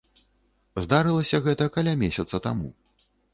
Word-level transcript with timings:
Здарылася 0.85 1.41
гэта 1.49 1.67
каля 1.75 1.93
месяца 2.05 2.41
таму. 2.47 2.73